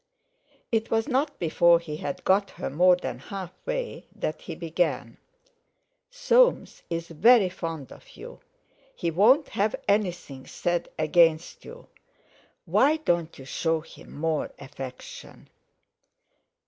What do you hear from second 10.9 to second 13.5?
against you; why don't you